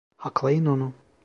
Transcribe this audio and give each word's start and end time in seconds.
Haklayın 0.17 0.65
onu! 0.65 0.93